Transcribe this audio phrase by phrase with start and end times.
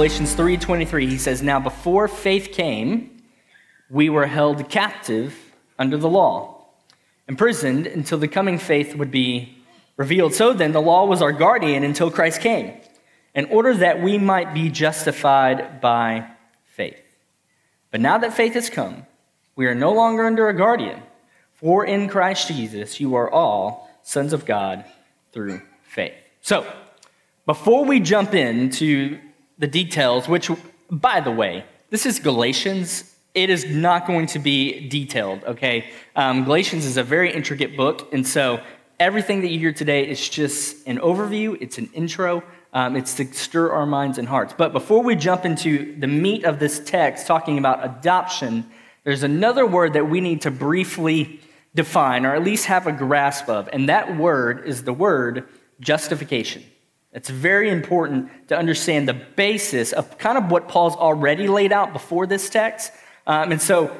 [0.00, 3.20] Galatians 3:23, he says, "Now before faith came,
[3.90, 6.64] we were held captive under the law,
[7.28, 9.58] imprisoned until the coming faith would be
[9.98, 10.32] revealed.
[10.32, 12.72] So then, the law was our guardian until Christ came,
[13.34, 16.28] in order that we might be justified by
[16.64, 17.02] faith.
[17.90, 19.04] But now that faith has come,
[19.54, 21.02] we are no longer under a guardian,
[21.52, 24.82] for in Christ Jesus you are all sons of God
[25.32, 26.64] through faith." So,
[27.44, 29.18] before we jump into
[29.60, 30.50] the details, which,
[30.90, 33.14] by the way, this is Galatians.
[33.34, 35.90] It is not going to be detailed, okay?
[36.16, 38.60] Um, Galatians is a very intricate book, and so
[38.98, 42.42] everything that you hear today is just an overview, it's an intro,
[42.72, 44.54] um, it's to stir our minds and hearts.
[44.56, 48.68] But before we jump into the meat of this text, talking about adoption,
[49.04, 51.40] there's another word that we need to briefly
[51.74, 55.46] define, or at least have a grasp of, and that word is the word
[55.80, 56.62] justification.
[57.12, 61.92] It's very important to understand the basis of kind of what Paul's already laid out
[61.92, 62.92] before this text.
[63.26, 63.96] Um, and so,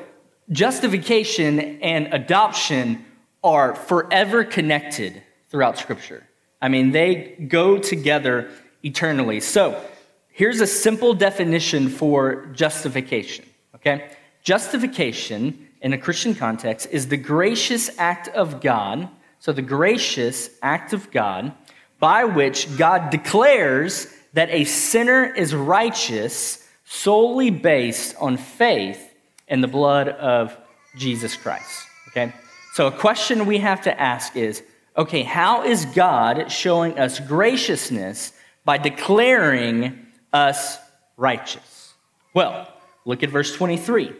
[0.51, 3.05] justification and adoption
[3.43, 6.25] are forever connected throughout Scripture.
[6.63, 8.49] I mean, they go together
[8.85, 9.41] eternally.
[9.41, 9.83] So,
[10.29, 13.45] here's a simple definition for justification,
[13.75, 14.11] okay?
[14.45, 19.09] Justification in a Christian context is the gracious act of God.
[19.41, 21.53] So, the gracious act of God
[22.01, 29.15] by which God declares that a sinner is righteous solely based on faith
[29.47, 30.57] in the blood of
[30.97, 31.87] Jesus Christ.
[32.09, 32.33] Okay?
[32.73, 34.63] So, a question we have to ask is
[34.97, 38.33] okay, how is God showing us graciousness
[38.65, 40.79] by declaring us
[41.17, 41.95] righteous?
[42.35, 42.69] Well,
[43.05, 44.13] look at verse 23.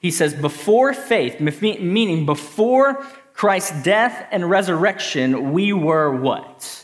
[0.00, 6.81] He says, before faith, meaning before Christ's death and resurrection, we were what?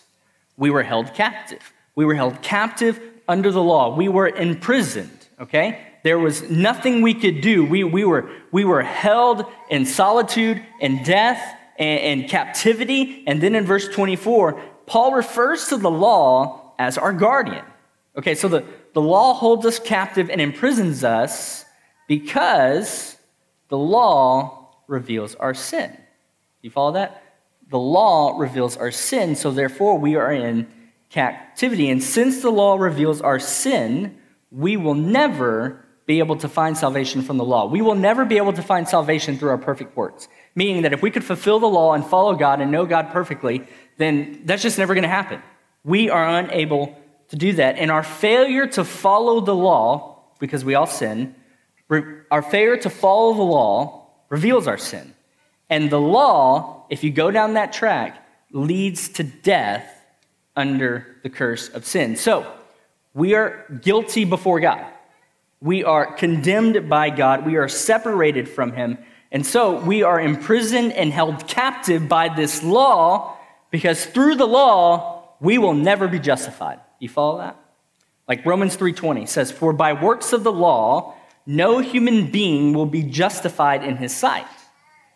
[0.59, 1.73] We were held captive.
[1.95, 3.97] We were held captive under the law.
[3.97, 5.87] We were imprisoned, okay?
[6.05, 7.65] There was nothing we could do.
[7.65, 11.41] We, we, were, we were held in solitude and death
[11.79, 13.25] and, and captivity.
[13.27, 17.65] And then in verse 24, Paul refers to the law as our guardian.
[18.17, 18.65] Okay, so the,
[18.95, 21.65] the law holds us captive and imprisons us
[22.09, 23.17] because
[23.69, 25.97] the law reveals our sin.
[26.63, 27.23] You follow that?
[27.71, 30.67] The law reveals our sin, so therefore we are in
[31.11, 31.91] captivity.
[31.91, 34.19] And since the law reveals our sin,
[34.51, 37.67] we will never be able to find salvation from the law.
[37.67, 40.27] We will never be able to find salvation through our perfect works.
[40.55, 43.67] Meaning that if we could fulfill the law and follow God and know God perfectly,
[43.99, 45.43] then that's just never going to happen.
[45.85, 46.99] We are unable
[47.29, 47.77] to do that.
[47.77, 51.35] And our failure to follow the law, because we all sin,
[52.31, 55.15] our failure to follow the law reveals our sin.
[55.71, 59.87] And the law if you go down that track, leads to death
[60.57, 62.17] under the curse of sin.
[62.17, 62.51] So,
[63.15, 64.87] we are guilty before God.
[65.61, 67.45] We are condemned by God.
[67.45, 68.99] We are separated from Him.
[69.33, 73.37] And so we are imprisoned and held captive by this law
[73.71, 76.81] because through the law, we will never be justified.
[77.01, 77.57] You follow that?
[78.27, 81.15] Like Romans 3:20 says, "For by works of the law,
[81.45, 84.47] no human being will be justified in his sight,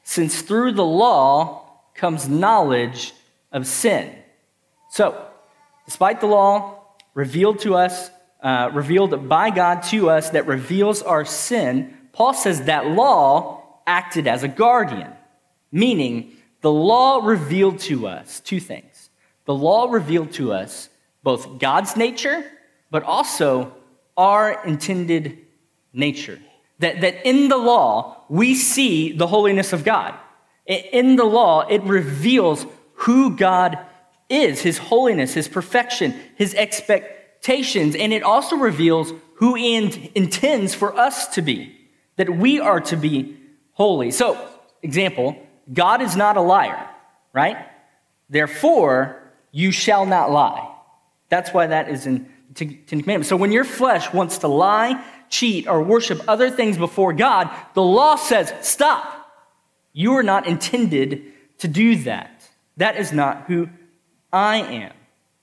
[0.02, 3.12] since through the law comes knowledge
[3.50, 4.14] of sin.
[4.90, 5.26] So,
[5.86, 6.80] despite the law
[7.14, 8.10] revealed to us,
[8.42, 14.26] uh, revealed by God to us that reveals our sin, Paul says that law acted
[14.26, 15.12] as a guardian,
[15.70, 19.10] meaning the law revealed to us two things.
[19.44, 20.88] The law revealed to us
[21.22, 22.44] both God's nature,
[22.90, 23.74] but also
[24.16, 25.38] our intended
[25.92, 26.38] nature.
[26.78, 30.14] That, that in the law, we see the holiness of God.
[30.66, 33.78] In the law, it reveals who God
[34.28, 40.96] is, his holiness, his perfection, his expectations, and it also reveals who he intends for
[40.96, 41.76] us to be,
[42.16, 43.36] that we are to be
[43.72, 44.10] holy.
[44.10, 44.38] So,
[44.82, 45.36] example,
[45.72, 46.88] God is not a liar,
[47.32, 47.56] right?
[48.30, 50.68] Therefore, you shall not lie.
[51.28, 53.28] That's why that is in Ten Commandments.
[53.28, 55.02] So when your flesh wants to lie,
[55.32, 59.19] cheat, or worship other things before God, the law says, stop.
[59.93, 61.25] You are not intended
[61.58, 62.49] to do that.
[62.76, 63.69] That is not who
[64.32, 64.93] I am.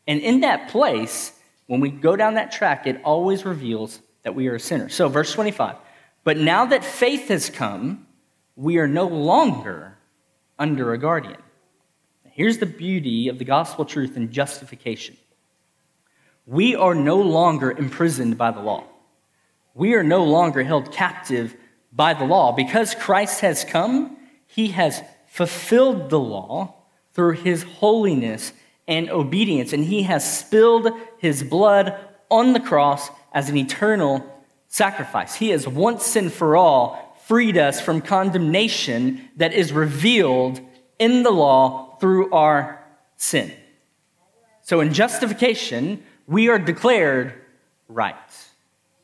[0.07, 1.33] And in that place,
[1.67, 4.89] when we go down that track, it always reveals that we are a sinner.
[4.89, 5.75] So, verse 25.
[6.23, 8.05] But now that faith has come,
[8.55, 9.97] we are no longer
[10.57, 11.37] under a guardian.
[12.31, 15.17] Here's the beauty of the gospel truth and justification
[16.45, 18.83] we are no longer imprisoned by the law.
[19.73, 21.55] We are no longer held captive
[21.91, 22.51] by the law.
[22.51, 26.75] Because Christ has come, he has fulfilled the law
[27.13, 28.53] through his holiness
[28.87, 30.89] and obedience, and he has spilled
[31.19, 31.95] his blood
[32.29, 34.25] on the cross as an eternal
[34.67, 35.35] sacrifice.
[35.35, 40.59] He has once and for all freed us from condemnation that is revealed
[40.97, 42.83] in the law through our
[43.17, 43.53] sin.
[44.61, 47.33] So in justification, we are declared
[47.87, 48.15] right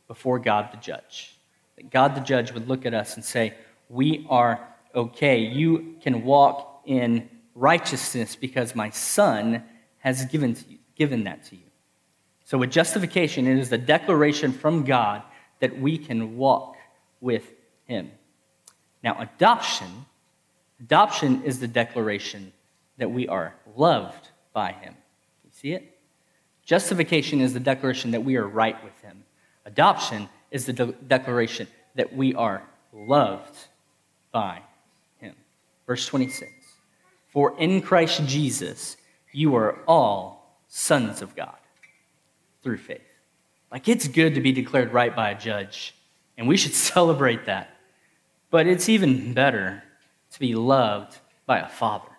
[0.08, 1.36] before God the judge.
[1.76, 3.54] That God the judge would look at us and say,
[3.90, 5.40] We are okay.
[5.40, 9.64] You can walk in righteousness because my son
[10.00, 11.62] has given, you, given that to you.
[12.46, 15.24] So with justification, it is the declaration from God
[15.60, 16.76] that we can walk
[17.20, 17.52] with
[17.86, 18.12] him.
[19.04, 20.06] Now, adoption,
[20.80, 22.54] adoption is the declaration
[22.98, 24.96] that we are loved by him.
[25.44, 25.98] You see it?
[26.66, 29.25] Justification is the declaration that we are right with him.
[29.66, 32.64] Adoption is the de- declaration that we are
[32.94, 33.58] loved
[34.32, 34.62] by
[35.18, 35.36] him.
[35.88, 36.52] Verse 26
[37.30, 38.98] For in Christ Jesus
[39.32, 41.58] you are all sons of God
[42.64, 43.02] through faith.
[43.72, 45.96] Like it's good to be declared right by a judge,
[46.38, 47.72] and we should celebrate that.
[48.52, 49.84] But it's even better
[50.32, 52.12] to be loved by a father.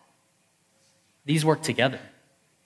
[1.24, 2.00] These work together,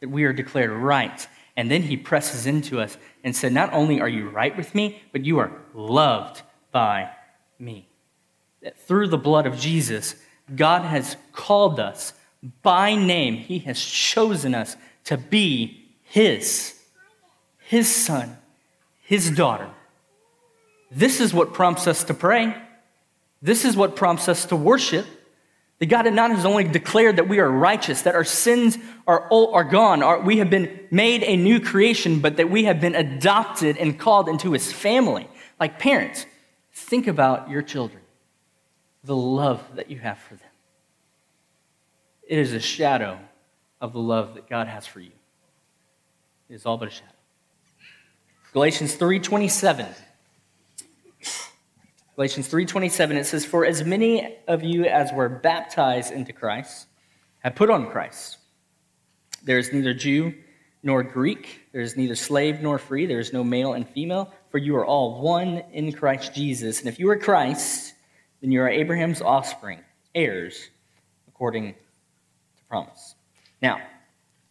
[0.00, 1.26] that we are declared right.
[1.56, 5.02] And then he presses into us and said, Not only are you right with me,
[5.12, 6.42] but you are loved
[6.72, 7.10] by
[7.58, 7.88] me.
[8.62, 10.14] That through the blood of Jesus,
[10.54, 12.12] God has called us
[12.62, 13.34] by name.
[13.34, 16.78] He has chosen us to be His,
[17.58, 18.36] His son,
[19.02, 19.70] His daughter.
[20.90, 22.54] This is what prompts us to pray.
[23.42, 25.06] This is what prompts us to worship.
[25.80, 29.54] That God had not only declared that we are righteous, that our sins are, all,
[29.54, 32.94] are gone, our, we have been made a new creation, but that we have been
[32.94, 35.26] adopted and called into His family.
[35.58, 36.26] Like parents,
[36.72, 38.02] think about your children,
[39.04, 40.48] the love that you have for them.
[42.28, 43.18] It is a shadow
[43.80, 45.12] of the love that God has for you.
[46.50, 47.10] It is all but a shadow.
[48.52, 49.86] Galatians 3:27
[52.20, 56.86] Galatians 3:27 it says for as many of you as were baptized into Christ
[57.38, 58.36] have put on Christ.
[59.42, 60.34] There is neither Jew
[60.82, 64.58] nor Greek, there is neither slave nor free, there is no male and female, for
[64.58, 66.80] you are all one in Christ Jesus.
[66.80, 67.94] And if you are Christ,
[68.42, 69.80] then you are Abraham's offspring,
[70.14, 70.68] heirs
[71.26, 73.14] according to promise.
[73.62, 73.80] Now,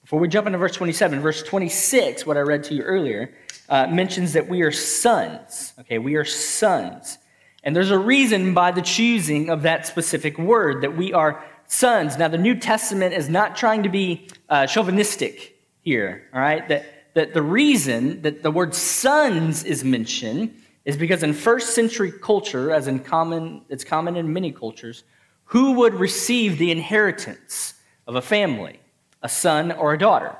[0.02, 3.32] before we jump into verse 27, verse 26, what I read to you earlier,
[3.70, 5.74] uh, mentions that we are sons.
[5.82, 7.20] Okay, we are sons.
[7.64, 12.18] And there's a reason by the choosing of that specific word that we are sons.
[12.18, 16.68] Now, the New Testament is not trying to be uh, chauvinistic here, all right?
[16.68, 22.12] That, that the reason that the word sons is mentioned is because in first century
[22.12, 25.04] culture, as in common, it's common in many cultures,
[25.46, 27.74] who would receive the inheritance
[28.08, 28.80] of a family?
[29.22, 30.36] A son or a daughter?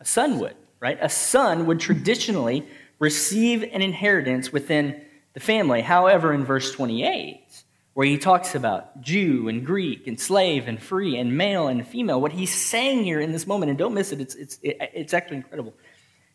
[0.00, 0.98] A son would, right?
[1.00, 2.66] A son would traditionally
[2.98, 5.00] receive an inheritance within
[5.34, 5.82] the family.
[5.82, 11.16] However, in verse 28, where he talks about Jew and Greek and slave and free
[11.16, 14.20] and male and female, what he's saying here in this moment, and don't miss it,
[14.20, 15.74] it's, it's, it's actually incredible.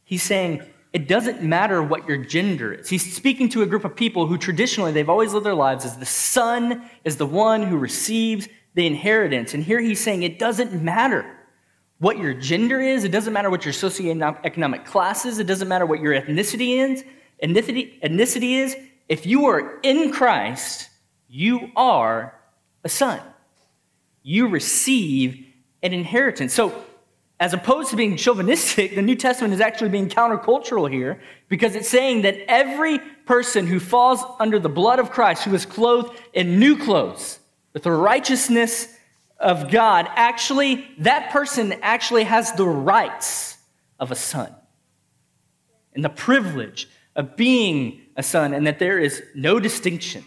[0.04, 2.90] He's saying it doesn't matter what your gender is.
[2.90, 5.98] He's speaking to a group of people who traditionally they've always lived their lives as
[5.98, 9.54] the son is the one who receives the inheritance.
[9.54, 11.26] And here he's saying it doesn't matter
[12.00, 15.86] what your gender is, it doesn't matter what your socioeconomic class is, it doesn't matter
[15.86, 17.04] what your ethnicity is.
[17.44, 18.76] Ethnicity, ethnicity is
[19.10, 20.88] if you are in Christ,
[21.28, 22.40] you are
[22.84, 23.20] a son.
[24.22, 25.46] You receive
[25.82, 26.54] an inheritance.
[26.54, 26.86] So,
[27.40, 31.88] as opposed to being chauvinistic, the New Testament is actually being countercultural here because it's
[31.88, 36.60] saying that every person who falls under the blood of Christ, who is clothed in
[36.60, 37.40] new clothes
[37.74, 38.94] with the righteousness
[39.40, 43.58] of God, actually, that person actually has the rights
[44.00, 44.54] of a son
[45.96, 50.24] and the privilege of being a son, and that there is no distinction,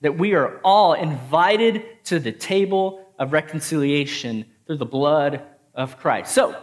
[0.00, 5.42] that we are all invited to the table of reconciliation through the blood
[5.74, 6.32] of Christ.
[6.32, 6.56] So,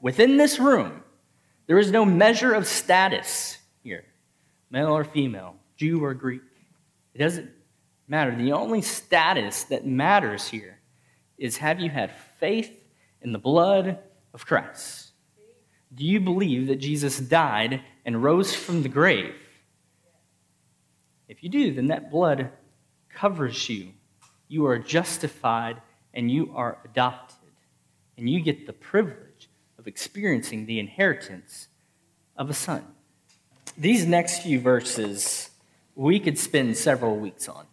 [0.00, 1.02] within this room,
[1.66, 4.04] there is no measure of status here,
[4.70, 6.42] male or female, Jew or Greek.
[7.14, 7.50] It doesn't
[8.08, 8.34] matter.
[8.34, 10.78] The only status that matters here
[11.36, 12.10] is have you had
[12.40, 12.72] faith
[13.22, 13.98] in the blood
[14.34, 15.07] of Christ?
[15.94, 19.34] Do you believe that Jesus died and rose from the grave
[21.28, 22.50] if you do, then that blood
[23.10, 23.92] covers you.
[24.48, 25.80] You are justified
[26.14, 27.36] and you are adopted.
[28.16, 31.68] And you get the privilege of experiencing the inheritance
[32.36, 32.84] of a son.
[33.76, 35.50] These next few verses,
[35.94, 37.66] we could spend several weeks on,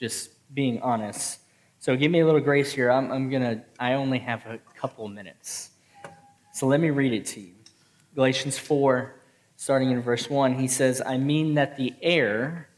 [0.00, 1.38] just being honest.
[1.78, 2.90] So give me a little grace here.
[2.90, 5.70] I'm, I'm going to, I only have a couple minutes.
[6.54, 7.52] So let me read it to you.
[8.14, 9.12] Galatians 4,
[9.56, 12.68] starting in verse 1, he says, I mean that the heir,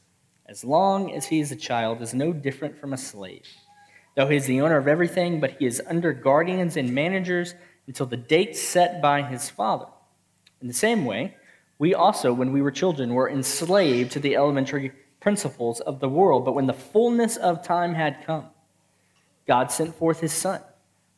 [0.46, 3.46] as long as he is a child, is no different from a slave.
[4.14, 7.54] Though he is the owner of everything, but he is under guardians and managers
[7.86, 9.88] until the date set by his father.
[10.62, 11.36] In the same way,
[11.78, 14.90] we also, when we were children, were enslaved to the elementary
[15.20, 16.46] principles of the world.
[16.46, 18.46] But when the fullness of time had come,
[19.46, 20.62] God sent forth his Son,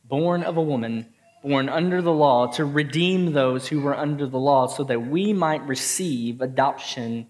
[0.09, 4.39] born of a woman, born under the law, to redeem those who were under the
[4.39, 7.27] law, so that we might receive adoption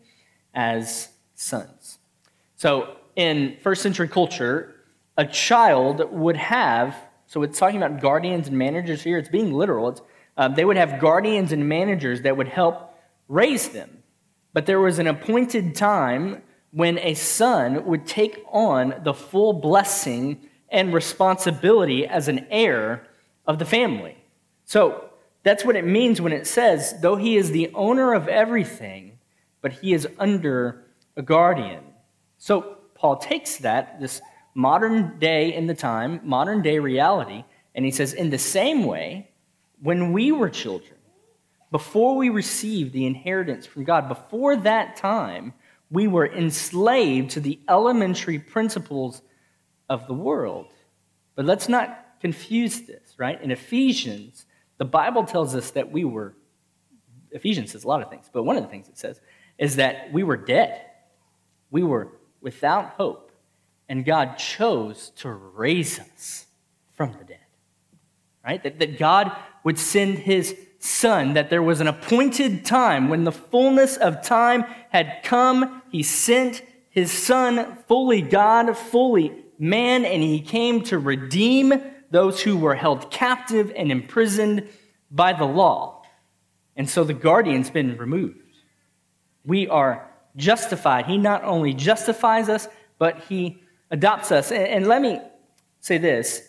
[0.55, 1.99] as sons.
[2.57, 4.75] So, in first century culture,
[5.17, 6.97] a child would have,
[7.27, 9.89] so it's talking about guardians and managers here, it's being literal.
[9.89, 10.03] It's,
[10.37, 12.97] uh, they would have guardians and managers that would help
[13.27, 14.03] raise them.
[14.53, 20.49] But there was an appointed time when a son would take on the full blessing
[20.69, 23.07] and responsibility as an heir
[23.49, 24.17] of the family.
[24.65, 25.11] So
[25.43, 29.19] that's what it means when it says, though he is the owner of everything,
[29.63, 30.85] but he is under
[31.17, 31.83] a guardian.
[32.37, 34.21] So Paul takes that, this
[34.55, 39.31] modern day in the time, modern day reality, and he says, in the same way,
[39.81, 40.99] when we were children,
[41.71, 45.55] before we received the inheritance from God, before that time,
[45.91, 49.23] we were enslaved to the elementary principles
[49.89, 50.67] of the world.
[51.35, 53.41] But let's not confuse this, right?
[53.43, 54.47] In Ephesians,
[54.79, 56.35] the Bible tells us that we were,
[57.33, 59.21] Ephesians says a lot of things, but one of the things it says
[59.59, 60.87] is that we were dead.
[61.71, 62.09] We were
[62.41, 63.33] without hope,
[63.89, 66.47] and God chose to raise us
[66.95, 67.45] from the dead,
[68.45, 68.63] right?
[68.63, 69.33] That, that God
[69.65, 74.65] would send his son, that there was an appointed time when the fullness of time
[74.91, 75.83] had come.
[75.91, 82.57] He sent his son, fully God, fully man, and he came to redeem those who
[82.57, 84.69] were held captive and imprisoned
[85.11, 86.03] by the law.
[86.77, 88.39] And so the guardian's been removed.
[89.45, 91.07] We are justified.
[91.07, 94.53] He not only justifies us, but he adopts us.
[94.53, 95.21] And, let me
[95.81, 96.43] say this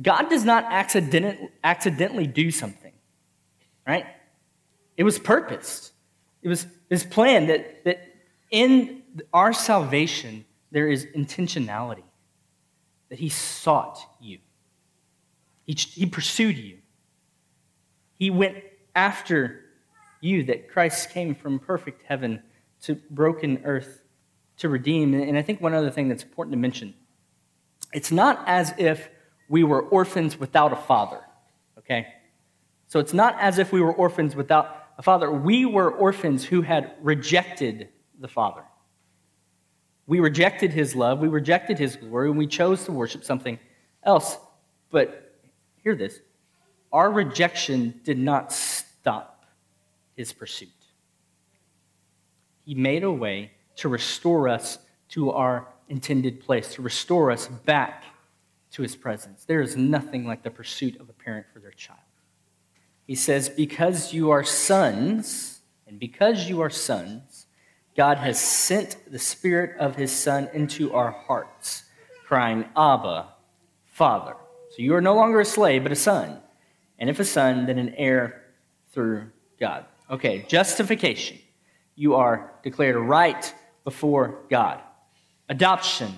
[0.00, 2.84] God does not accident, accidentally do something
[3.86, 4.06] right?
[4.96, 5.92] It was purposed.
[6.42, 8.00] It was his plan that, that
[8.50, 12.02] in our salvation, there is intentionality,
[13.08, 14.38] that he sought you,
[15.66, 16.78] he, he pursued you,
[18.14, 18.58] he went
[18.94, 19.60] after
[20.20, 22.42] you, that Christ came from perfect heaven
[22.82, 24.02] to broken earth
[24.58, 25.14] to redeem.
[25.14, 26.94] And I think one other thing that's important to mention
[27.92, 29.08] it's not as if
[29.48, 31.20] we were orphans without a father,
[31.78, 32.06] okay?
[32.88, 35.30] So it's not as if we were orphans without a father.
[35.30, 38.62] We were orphans who had rejected the Father.
[40.06, 43.58] We rejected his love, we rejected his glory, and we chose to worship something
[44.02, 44.36] else.
[44.90, 45.23] But
[45.84, 46.20] hear this
[46.92, 49.44] our rejection did not stop
[50.16, 50.68] his pursuit.
[52.64, 54.78] He made a way to restore us
[55.10, 58.04] to our intended place, to restore us back
[58.72, 59.44] to his presence.
[59.44, 61.98] There is nothing like the pursuit of a parent for their child.
[63.06, 67.46] He says, Because you are sons, and because you are sons,
[67.96, 71.84] God has sent the Spirit of His Son into our hearts,
[72.26, 73.28] crying, Abba,
[73.84, 74.36] Father.
[74.74, 76.38] So you are no longer a slave, but a son.
[76.98, 78.42] And if a son, then an heir
[78.92, 79.86] through God.
[80.10, 81.38] Okay, justification.
[81.96, 83.54] You are declared right
[83.84, 84.80] before God.
[85.48, 86.12] Adoption.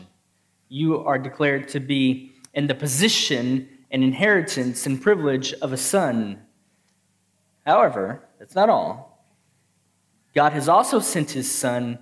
[0.68, 6.40] You are declared to be in the position and inheritance and privilege of a son
[7.66, 9.26] However, that's not all.
[10.34, 11.98] God has also sent his Son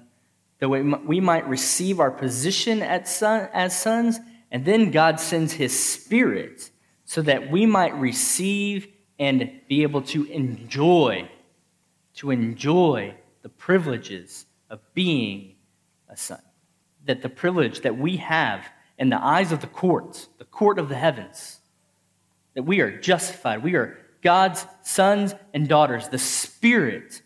[0.59, 4.21] that we might receive our position as sons,
[4.55, 6.71] and then God sends his Spirit
[7.05, 8.87] so that we might receive
[9.19, 11.29] and be able to enjoy,
[12.15, 15.57] to enjoy the privileges of being
[16.09, 16.41] a son.
[17.07, 18.65] That the privilege that we have
[18.97, 21.59] in the eyes of the court, the court of the heavens,
[22.55, 27.23] that we are justified, we are God's sons and daughters, the Spirit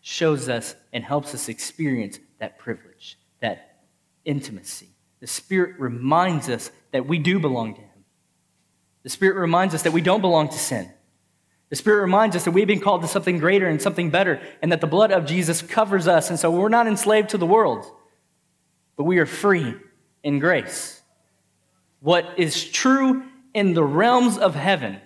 [0.00, 3.84] shows us and helps us experience that privilege, that
[4.24, 4.93] intimacy.
[5.24, 8.04] The Spirit reminds us that we do belong to Him.
[9.04, 10.92] The Spirit reminds us that we don't belong to sin.
[11.70, 14.70] The Spirit reminds us that we've been called to something greater and something better, and
[14.70, 16.28] that the blood of Jesus covers us.
[16.28, 17.90] And so we're not enslaved to the world,
[18.98, 19.74] but we are free
[20.22, 21.00] in grace.
[22.00, 23.22] What is true
[23.54, 25.00] in the realms of heaven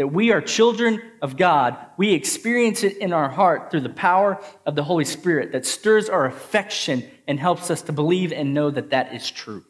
[0.00, 4.42] that we are children of God, we experience it in our heart through the power
[4.64, 8.70] of the Holy Spirit that stirs our affection and helps us to believe and know
[8.70, 9.62] that that is true.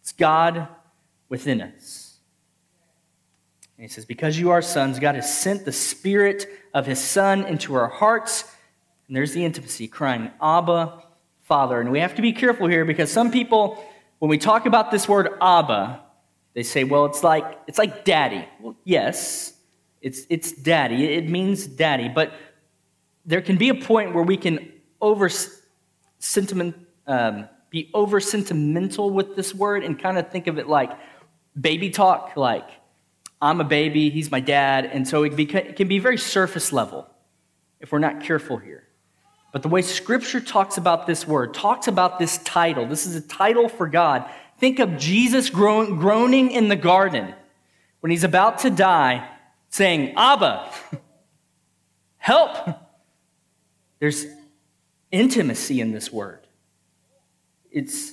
[0.00, 0.66] It's God
[1.28, 2.20] within us.
[3.76, 7.44] And he says, Because you are sons, God has sent the Spirit of His Son
[7.44, 8.50] into our hearts.
[9.08, 11.02] And there's the intimacy, crying, Abba,
[11.42, 11.82] Father.
[11.82, 13.84] And we have to be careful here because some people,
[14.20, 16.00] when we talk about this word Abba,
[16.54, 18.46] they say, well, it's like, it's like daddy.
[18.60, 19.54] Well, yes,
[20.00, 21.14] it's, it's daddy.
[21.14, 22.08] It means daddy.
[22.08, 22.32] But
[23.24, 25.30] there can be a point where we can over
[26.18, 26.76] sentiment,
[27.06, 30.90] um, be over sentimental with this word and kind of think of it like
[31.58, 32.68] baby talk, like
[33.40, 34.86] I'm a baby, he's my dad.
[34.86, 37.08] And so it, it can be very surface level
[37.80, 38.86] if we're not careful here.
[39.52, 43.20] But the way Scripture talks about this word, talks about this title, this is a
[43.20, 44.30] title for God.
[44.60, 47.34] Think of Jesus groaning in the garden
[48.00, 49.26] when he's about to die,
[49.70, 50.70] saying, Abba,
[52.18, 52.68] help.
[54.00, 54.26] There's
[55.10, 56.46] intimacy in this word.
[57.70, 58.12] It's,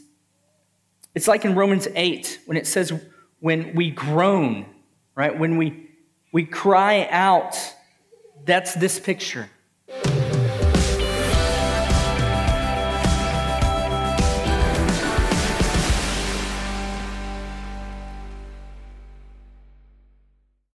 [1.13, 2.94] it's like in Romans 8 when it says,
[3.42, 4.68] when we groan,
[5.16, 5.38] right?
[5.38, 5.89] When we,
[6.32, 7.58] we cry out,
[8.46, 9.50] that's this picture.